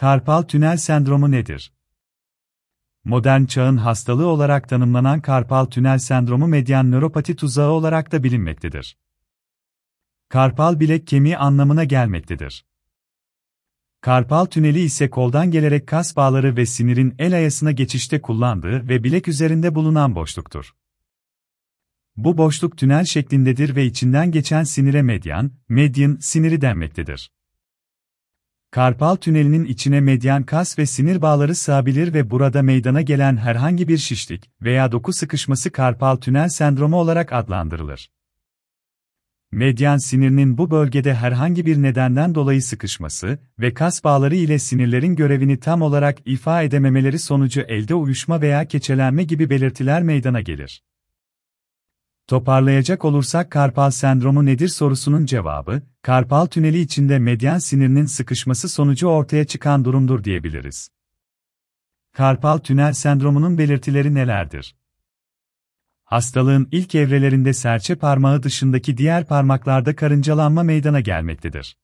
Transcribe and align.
Karpal 0.00 0.42
tünel 0.42 0.76
sendromu 0.76 1.30
nedir? 1.30 1.72
Modern 3.04 3.44
çağın 3.44 3.76
hastalığı 3.76 4.26
olarak 4.26 4.68
tanımlanan 4.68 5.20
karpal 5.20 5.64
tünel 5.66 5.98
sendromu 5.98 6.46
medyan 6.46 6.90
nöropati 6.90 7.36
tuzağı 7.36 7.70
olarak 7.70 8.12
da 8.12 8.22
bilinmektedir. 8.22 8.98
Karpal 10.28 10.80
bilek 10.80 11.06
kemiği 11.06 11.38
anlamına 11.38 11.84
gelmektedir. 11.84 12.66
Karpal 14.00 14.44
tüneli 14.44 14.80
ise 14.80 15.10
koldan 15.10 15.50
gelerek 15.50 15.86
kas 15.86 16.16
bağları 16.16 16.56
ve 16.56 16.66
sinirin 16.66 17.14
el 17.18 17.34
ayasına 17.34 17.72
geçişte 17.72 18.20
kullandığı 18.20 18.88
ve 18.88 19.04
bilek 19.04 19.28
üzerinde 19.28 19.74
bulunan 19.74 20.14
boşluktur. 20.14 20.74
Bu 22.16 22.38
boşluk 22.38 22.78
tünel 22.78 23.04
şeklindedir 23.04 23.76
ve 23.76 23.84
içinden 23.86 24.30
geçen 24.30 24.64
sinire 24.64 25.02
medyan, 25.02 25.52
median 25.68 26.16
siniri 26.20 26.60
denmektedir. 26.60 27.30
Karpal 28.70 29.16
tünelinin 29.16 29.64
içine 29.64 30.00
medyan 30.00 30.42
kas 30.42 30.78
ve 30.78 30.86
sinir 30.86 31.22
bağları 31.22 31.54
sığabilir 31.54 32.14
ve 32.14 32.30
burada 32.30 32.62
meydana 32.62 33.02
gelen 33.02 33.36
herhangi 33.36 33.88
bir 33.88 33.98
şişlik 33.98 34.50
veya 34.62 34.92
doku 34.92 35.12
sıkışması 35.12 35.72
karpal 35.72 36.16
tünel 36.16 36.48
sendromu 36.48 36.96
olarak 36.96 37.32
adlandırılır. 37.32 38.10
Medyan 39.52 39.96
sinirinin 39.98 40.58
bu 40.58 40.70
bölgede 40.70 41.14
herhangi 41.14 41.66
bir 41.66 41.82
nedenden 41.82 42.34
dolayı 42.34 42.62
sıkışması 42.62 43.38
ve 43.58 43.74
kas 43.74 44.04
bağları 44.04 44.36
ile 44.36 44.58
sinirlerin 44.58 45.16
görevini 45.16 45.60
tam 45.60 45.82
olarak 45.82 46.18
ifa 46.24 46.62
edememeleri 46.62 47.18
sonucu 47.18 47.60
elde 47.60 47.94
uyuşma 47.94 48.40
veya 48.40 48.64
keçelenme 48.64 49.24
gibi 49.24 49.50
belirtiler 49.50 50.02
meydana 50.02 50.40
gelir. 50.40 50.82
Toparlayacak 52.30 53.04
olursak 53.04 53.50
karpal 53.50 53.90
sendromu 53.90 54.46
nedir 54.46 54.68
sorusunun 54.68 55.26
cevabı, 55.26 55.82
karpal 56.02 56.46
tüneli 56.46 56.80
içinde 56.80 57.18
medyan 57.18 57.58
sinirinin 57.58 58.06
sıkışması 58.06 58.68
sonucu 58.68 59.06
ortaya 59.06 59.44
çıkan 59.44 59.84
durumdur 59.84 60.24
diyebiliriz. 60.24 60.90
Karpal 62.12 62.58
tünel 62.58 62.92
sendromunun 62.92 63.58
belirtileri 63.58 64.14
nelerdir? 64.14 64.76
Hastalığın 66.04 66.68
ilk 66.72 66.94
evrelerinde 66.94 67.52
serçe 67.52 67.94
parmağı 67.94 68.42
dışındaki 68.42 68.96
diğer 68.96 69.26
parmaklarda 69.26 69.96
karıncalanma 69.96 70.62
meydana 70.62 71.00
gelmektedir. 71.00 71.76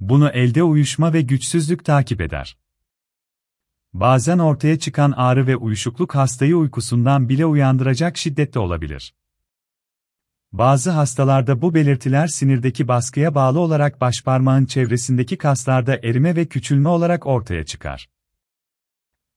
Bunu 0.00 0.28
elde 0.28 0.62
uyuşma 0.62 1.12
ve 1.12 1.22
güçsüzlük 1.22 1.84
takip 1.84 2.20
eder. 2.20 2.56
Bazen 3.92 4.38
ortaya 4.38 4.78
çıkan 4.78 5.12
ağrı 5.16 5.46
ve 5.46 5.56
uyuşukluk 5.56 6.14
hastayı 6.14 6.56
uykusundan 6.56 7.28
bile 7.28 7.46
uyandıracak 7.46 8.16
şiddette 8.16 8.58
olabilir. 8.58 9.14
Bazı 10.52 10.90
hastalarda 10.90 11.62
bu 11.62 11.74
belirtiler 11.74 12.26
sinirdeki 12.26 12.88
baskıya 12.88 13.34
bağlı 13.34 13.60
olarak 13.60 14.00
başparmağın 14.00 14.66
çevresindeki 14.66 15.38
kaslarda 15.38 15.96
erime 15.96 16.36
ve 16.36 16.46
küçülme 16.46 16.88
olarak 16.88 17.26
ortaya 17.26 17.64
çıkar. 17.64 18.08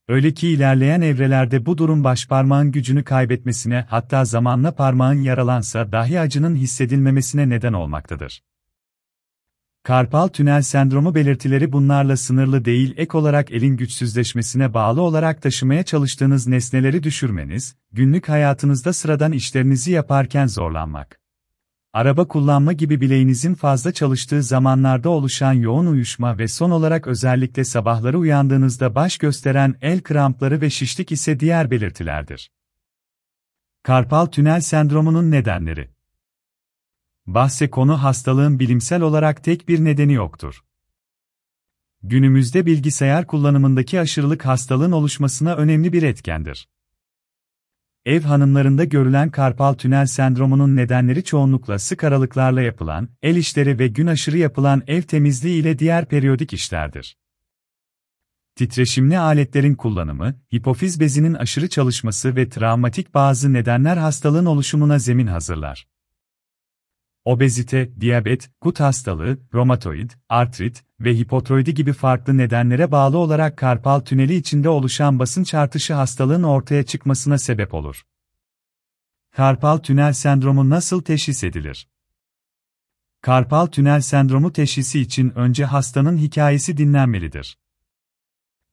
Öyle 0.08 0.34
ki 0.34 0.48
ilerleyen 0.48 1.02
evrelerde 1.02 1.66
bu 1.66 1.78
durum 1.78 2.04
başparmağın 2.04 2.72
gücünü 2.72 3.04
kaybetmesine 3.04 3.86
hatta 3.90 4.26
zamanla 4.26 4.76
parmağın 4.76 5.22
yaralansa 5.22 5.92
dahi 5.92 6.20
acının 6.20 6.56
hissedilmemesine 6.56 7.50
neden 7.50 7.74
olmaktadır. 7.74 8.44
Karpal 9.84 10.28
tünel 10.28 10.62
sendromu 10.62 11.16
belirtileri 11.16 11.72
bunlarla 11.72 12.18
sınırlı 12.18 12.66
değil 12.66 12.94
ek 12.98 13.18
olarak 13.18 13.52
elin 13.52 13.78
güçsüzleşmesine 13.78 14.74
bağlı 14.74 15.02
olarak 15.02 15.42
taşımaya 15.42 15.84
çalıştığınız 15.84 16.48
nesneleri 16.48 17.04
düşürmeniz, 17.04 17.76
günlük 17.92 18.30
hayatınızda 18.30 18.94
sıradan 18.94 19.32
işlerinizi 19.32 19.92
yaparken 19.92 20.48
zorlanmak. 20.48 21.20
Araba 21.94 22.28
kullanma 22.28 22.74
gibi 22.74 23.02
bileğinizin 23.02 23.54
fazla 23.54 23.92
çalıştığı 23.92 24.44
zamanlarda 24.44 25.10
oluşan 25.10 25.54
yoğun 25.54 25.86
uyuşma 25.86 26.38
ve 26.38 26.48
son 26.48 26.72
olarak 26.72 27.08
özellikle 27.08 27.64
sabahları 27.64 28.20
uyandığınızda 28.20 28.96
baş 28.96 29.18
gösteren 29.18 29.76
el 29.82 30.02
krampları 30.02 30.62
ve 30.62 30.70
şişlik 30.70 31.12
ise 31.12 31.40
diğer 31.40 31.72
belirtilerdir. 31.72 32.52
Karpal 33.84 34.26
tünel 34.26 34.62
sendromunun 34.62 35.32
nedenleri 35.32 35.90
Bahse 37.34 37.70
konu 37.70 38.04
hastalığın 38.04 38.60
bilimsel 38.60 39.02
olarak 39.02 39.44
tek 39.44 39.68
bir 39.68 39.84
nedeni 39.84 40.14
yoktur. 40.14 40.64
Günümüzde 42.04 42.66
bilgisayar 42.66 43.28
kullanımındaki 43.28 44.00
aşırılık 44.00 44.46
hastalığın 44.46 44.92
oluşmasına 44.92 45.56
önemli 45.56 45.94
bir 45.94 46.04
etkendir. 46.04 46.70
Ev 48.06 48.22
hanımlarında 48.22 48.84
görülen 48.84 49.30
karpal 49.30 49.74
tünel 49.74 50.06
sendromunun 50.06 50.76
nedenleri 50.76 51.24
çoğunlukla 51.24 51.80
sık 51.80 52.04
aralıklarla 52.04 52.62
yapılan, 52.62 53.10
el 53.22 53.36
işleri 53.36 53.80
ve 53.80 53.88
gün 53.88 54.08
aşırı 54.08 54.38
yapılan 54.38 54.84
ev 54.88 55.02
temizliği 55.02 55.62
ile 55.62 55.80
diğer 55.80 56.06
periyodik 56.06 56.54
işlerdir. 56.54 57.18
Titreşimli 58.56 59.20
aletlerin 59.20 59.76
kullanımı, 59.76 60.36
hipofiz 60.56 61.00
bezinin 61.00 61.34
aşırı 61.34 61.70
çalışması 61.70 62.36
ve 62.36 62.50
travmatik 62.50 63.14
bazı 63.14 63.54
nedenler 63.54 63.98
hastalığın 63.98 64.46
oluşumuna 64.46 65.00
zemin 65.00 65.28
hazırlar. 65.28 65.88
Obezite, 67.26 67.92
diyabet, 68.00 68.52
gut 68.62 68.80
hastalığı, 68.80 69.38
romatoid, 69.54 70.12
artrit 70.30 70.84
ve 71.00 71.18
hipotiroidi 71.18 71.74
gibi 71.74 71.94
farklı 71.94 72.38
nedenlere 72.38 72.92
bağlı 72.92 73.18
olarak 73.18 73.58
karpal 73.58 74.00
tüneli 74.00 74.36
içinde 74.36 74.70
oluşan 74.70 75.20
basınç 75.20 75.54
artışı 75.54 75.94
hastalığın 75.94 76.44
ortaya 76.44 76.84
çıkmasına 76.84 77.38
sebep 77.38 77.74
olur. 77.74 78.06
Karpal 79.32 79.78
tünel 79.78 80.14
sendromu 80.14 80.70
nasıl 80.70 81.02
teşhis 81.02 81.44
edilir? 81.44 81.88
Karpal 83.22 83.66
tünel 83.66 84.02
sendromu 84.02 84.54
teşhisi 84.54 85.00
için 85.00 85.30
önce 85.36 85.66
hastanın 85.66 86.18
hikayesi 86.18 86.78
dinlenmelidir. 86.78 87.58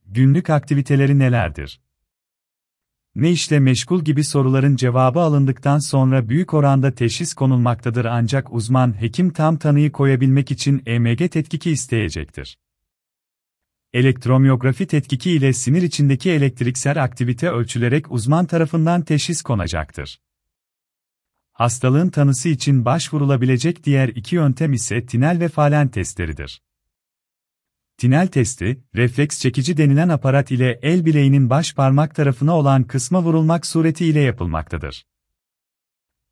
Günlük 0.07 0.51
aktiviteleri 0.51 1.19
nelerdir? 1.19 1.81
Ne 3.19 3.31
işle 3.31 3.61
meşgul 3.61 4.05
gibi 4.05 4.25
soruların 4.25 4.77
cevabı 4.77 5.21
alındıktan 5.21 5.79
sonra 5.79 6.29
büyük 6.29 6.55
oranda 6.55 6.95
teşhis 6.95 7.35
konulmaktadır 7.35 8.05
ancak 8.05 8.53
uzman 8.53 9.01
hekim 9.01 9.31
tam 9.31 9.57
tanıyı 9.57 9.93
koyabilmek 9.93 10.51
için 10.51 10.83
EMG 10.87 11.31
tetkiki 11.31 11.71
isteyecektir. 11.71 12.59
Elektromyografi 13.93 14.87
tetkiki 14.87 15.31
ile 15.31 15.53
sinir 15.53 15.83
içindeki 15.83 16.31
elektriksel 16.31 17.03
aktivite 17.03 17.51
ölçülerek 17.51 18.13
uzman 18.13 18.47
tarafından 18.47 19.03
teşhis 19.03 19.43
konacaktır. 19.43 20.21
Hastalığın 21.53 22.11
tanısı 22.11 22.49
için 22.49 22.85
başvurulabilecek 22.85 23.85
diğer 23.85 24.09
iki 24.09 24.37
yöntem 24.37 24.73
ise 24.73 25.07
tinel 25.07 25.41
ve 25.41 25.49
falen 25.49 25.89
testleridir. 25.89 26.61
Tinel 27.99 28.27
testi, 28.27 28.85
refleks 28.97 29.41
çekici 29.41 29.77
denilen 29.77 30.09
aparat 30.09 30.51
ile 30.51 30.79
el 30.83 31.05
bileğinin 31.05 31.51
baş 31.51 31.75
parmak 31.75 32.15
tarafına 32.15 32.57
olan 32.57 32.85
kısma 32.85 33.23
vurulmak 33.23 33.67
suretiyle 33.67 34.21
yapılmaktadır. 34.21 35.07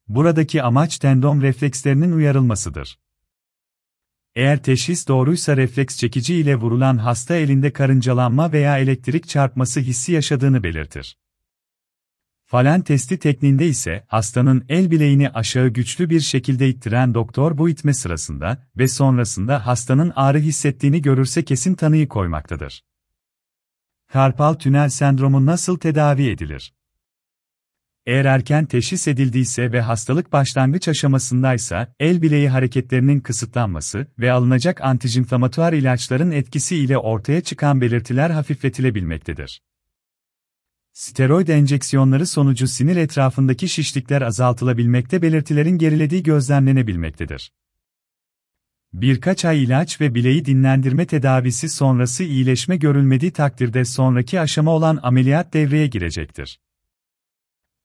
Buradaki 0.09 0.63
amaç 0.63 0.99
tendon 0.99 1.43
reflekslerinin 1.43 2.13
uyarılmasıdır. 2.13 2.99
Eğer 4.35 4.63
teşhis 4.63 5.09
doğruysa 5.09 5.57
refleks 5.57 5.97
çekici 5.97 6.35
ile 6.35 6.57
vurulan 6.57 6.99
hasta 6.99 7.37
elinde 7.37 7.73
karıncalanma 7.73 8.53
veya 8.53 8.79
elektrik 8.79 9.29
çarpması 9.29 9.81
hissi 9.81 10.13
yaşadığını 10.13 10.63
belirtir. 10.63 11.17
Falen 12.49 12.81
testi 12.81 13.19
tekniğinde 13.19 13.67
ise 13.67 14.05
hastanın 14.09 14.65
el 14.69 14.91
bileğini 14.91 15.31
aşağı 15.31 15.69
güçlü 15.69 16.11
bir 16.11 16.21
şekilde 16.21 16.69
ittiren 16.69 17.15
doktor 17.15 17.59
bu 17.59 17.69
itme 17.69 17.95
sırasında 17.95 18.63
ve 18.77 18.89
sonrasında 18.89 19.67
hastanın 19.67 20.13
ağrı 20.17 20.39
hissettiğini 20.39 21.03
görürse 21.03 21.45
kesin 21.45 21.75
tanıyı 21.75 22.09
koymaktadır. 22.09 22.85
Karpal 24.13 24.55
tünel 24.55 24.89
sendromu 24.89 25.47
nasıl 25.47 25.79
tedavi 25.79 26.29
edilir? 26.29 26.75
Eğer 28.07 28.25
erken 28.25 28.67
teşhis 28.67 29.09
edildiyse 29.09 29.73
ve 29.73 29.81
hastalık 29.81 30.33
başlangıç 30.33 30.89
aşamasındaysa, 30.89 31.95
el 32.01 32.23
bileği 32.23 32.49
hareketlerinin 32.49 33.21
kısıtlanması 33.21 34.07
ve 34.19 34.33
alınacak 34.33 34.81
antijinflamatuar 34.81 35.73
ilaçların 35.73 36.31
etkisi 36.31 36.77
ile 36.77 36.99
ortaya 36.99 37.41
çıkan 37.41 37.81
belirtiler 37.81 38.31
hafifletilebilmektedir. 38.31 39.61
Steroid 40.97 41.49
enjeksiyonları 41.49 42.27
sonucu 42.27 42.69
sinir 42.69 42.97
etrafındaki 42.97 43.69
şişlikler 43.69 44.23
azaltılabilmekte 44.23 45.23
belirtilerin 45.23 45.79
gerilediği 45.79 46.23
gözlemlenebilmektedir. 46.23 47.53
Birkaç 48.93 49.45
ay 49.45 49.65
ilaç 49.65 50.01
ve 50.01 50.15
bileği 50.15 50.45
dinlendirme 50.45 51.07
tedavisi 51.07 51.69
sonrası 51.69 52.25
iyileşme 52.25 52.77
görülmediği 52.77 53.31
takdirde 53.31 53.85
sonraki 53.85 54.41
aşama 54.41 54.71
olan 54.71 54.99
ameliyat 55.03 55.55
devreye 55.55 55.87
girecektir. 55.87 56.61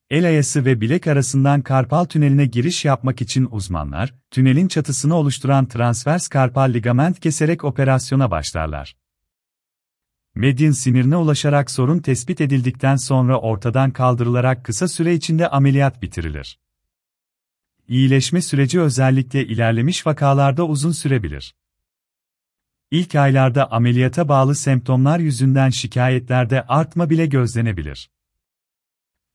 El 0.09 0.25
ayası 0.25 0.65
ve 0.65 0.81
bilek 0.81 1.07
arasından 1.07 1.61
karpal 1.61 2.05
tüneline 2.05 2.45
giriş 2.45 2.85
yapmak 2.85 3.21
için 3.21 3.47
uzmanlar, 3.51 4.13
tünelin 4.29 4.67
çatısını 4.67 5.15
oluşturan 5.15 5.65
transvers 5.65 6.27
karpal 6.27 6.73
ligament 6.73 7.19
keserek 7.19 7.63
operasyona 7.63 8.31
başlarlar. 8.31 8.95
Medin 10.35 10.71
sinirine 10.71 11.15
ulaşarak 11.15 11.71
sorun 11.71 11.99
tespit 11.99 12.41
edildikten 12.41 12.95
sonra 12.95 13.39
ortadan 13.39 13.91
kaldırılarak 13.91 14.65
kısa 14.65 14.87
süre 14.87 15.13
içinde 15.13 15.47
ameliyat 15.47 16.01
bitirilir. 16.01 16.59
İyileşme 17.87 18.41
süreci 18.41 18.81
özellikle 18.81 19.45
ilerlemiş 19.45 20.07
vakalarda 20.07 20.67
uzun 20.67 20.91
sürebilir. 20.91 21.55
İlk 22.91 23.15
aylarda 23.15 23.71
ameliyata 23.71 24.29
bağlı 24.29 24.55
semptomlar 24.55 25.19
yüzünden 25.19 25.69
şikayetlerde 25.69 26.61
artma 26.61 27.09
bile 27.09 27.25
gözlenebilir. 27.25 28.09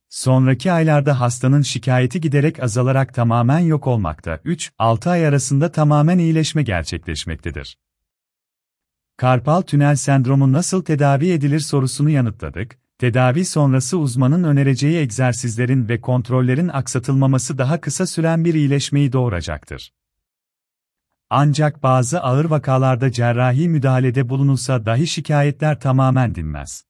Sonraki 0.08 0.72
aylarda 0.72 1.20
hastanın 1.20 1.62
şikayeti 1.62 2.20
giderek 2.20 2.62
azalarak 2.62 3.14
tamamen 3.14 3.58
yok 3.58 3.87
olmakta, 3.87 4.34
3-6 4.34 5.10
ay 5.10 5.26
arasında 5.26 5.72
tamamen 5.72 6.19
iyileşme 6.19 6.62
gerçekleşmektedir. 6.62 7.76
Karpal 9.16 9.62
tünel 9.62 9.96
sendromu 9.96 10.52
nasıl 10.52 10.84
tedavi 10.84 11.30
edilir 11.30 11.60
sorusunu 11.60 12.10
yanıtladık. 12.10 12.78
Tedavi 12.98 13.44
sonrası 13.44 13.98
uzmanın 13.98 14.44
önereceği 14.44 14.96
egzersizlerin 14.96 15.88
ve 15.88 16.00
kontrollerin 16.00 16.68
aksatılmaması 16.68 17.58
daha 17.58 17.80
kısa 17.80 18.06
süren 18.06 18.44
bir 18.44 18.54
iyileşmeyi 18.54 19.12
doğuracaktır. 19.12 19.92
Ancak 21.30 21.82
bazı 21.82 22.20
ağır 22.20 22.44
vakalarda 22.44 23.12
cerrahi 23.12 23.68
müdahalede 23.68 24.28
bulunulsa 24.28 24.86
dahi 24.86 25.06
şikayetler 25.06 25.80
tamamen 25.80 26.34
dinmez. 26.34 26.84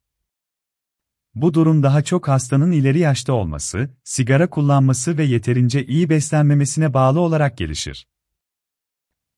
Bu 1.34 1.54
durum 1.54 1.82
daha 1.82 2.02
çok 2.02 2.28
hastanın 2.28 2.72
ileri 2.72 2.98
yaşta 2.98 3.32
olması, 3.32 3.90
sigara 4.04 4.50
kullanması 4.50 5.18
ve 5.18 5.24
yeterince 5.24 5.86
iyi 5.86 6.10
beslenmemesine 6.10 6.94
bağlı 6.94 7.20
olarak 7.20 7.58
gelişir. 7.58 8.06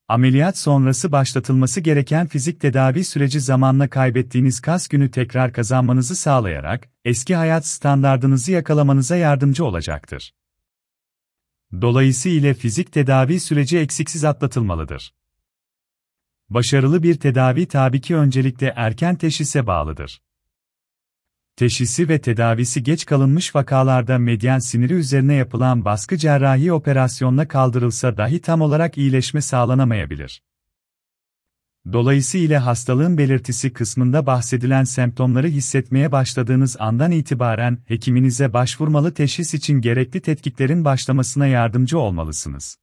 Ameliyat 0.08 0.58
sonrası 0.58 1.12
başlatılması 1.12 1.80
gereken 1.80 2.26
fizik 2.26 2.60
tedavi 2.60 3.04
süreci 3.04 3.40
zamanla 3.40 3.90
kaybettiğiniz 3.90 4.60
kas 4.60 4.88
günü 4.88 5.10
tekrar 5.10 5.52
kazanmanızı 5.52 6.16
sağlayarak, 6.16 6.88
eski 7.04 7.36
hayat 7.36 7.66
standardınızı 7.66 8.52
yakalamanıza 8.52 9.16
yardımcı 9.16 9.64
olacaktır. 9.64 10.34
Dolayısıyla 11.80 12.54
fizik 12.54 12.92
tedavi 12.92 13.40
süreci 13.40 13.78
eksiksiz 13.78 14.24
atlatılmalıdır. 14.24 15.14
Başarılı 16.48 17.02
bir 17.02 17.14
tedavi 17.14 17.66
tabii 17.66 18.00
ki 18.00 18.16
öncelikle 18.16 18.72
erken 18.76 19.16
teşhise 19.16 19.66
bağlıdır. 19.66 20.22
Teşhisi 21.58 22.08
ve 22.08 22.20
tedavisi 22.20 22.82
geç 22.82 23.06
kalınmış 23.06 23.54
vakalarda 23.54 24.18
medyan 24.18 24.58
siniri 24.58 24.92
üzerine 24.94 25.34
yapılan 25.34 25.84
baskı 25.84 26.16
cerrahi 26.16 26.72
operasyonla 26.72 27.48
kaldırılsa 27.48 28.16
dahi 28.16 28.40
tam 28.40 28.60
olarak 28.60 28.98
iyileşme 28.98 29.40
sağlanamayabilir. 29.40 30.42
Dolayısıyla 31.92 32.66
hastalığın 32.66 33.18
belirtisi 33.18 33.72
kısmında 33.72 34.26
bahsedilen 34.26 34.84
semptomları 34.84 35.46
hissetmeye 35.46 36.12
başladığınız 36.12 36.76
andan 36.78 37.10
itibaren 37.10 37.78
hekiminize 37.86 38.52
başvurmalı 38.52 39.14
teşhis 39.14 39.54
için 39.54 39.80
gerekli 39.80 40.20
tetkiklerin 40.20 40.84
başlamasına 40.84 41.46
yardımcı 41.46 41.98
olmalısınız. 41.98 42.76